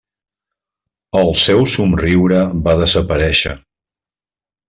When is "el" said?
1.19-1.29